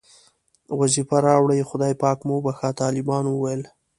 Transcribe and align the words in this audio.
وظیفه 0.79 1.17
راوړئ 1.27 1.59
او 1.61 1.69
خدای 1.71 1.93
پاک 2.03 2.19
مو 2.27 2.35
وبښه، 2.37 2.69
طالبانو 2.81 3.29
وویل. 3.33 3.61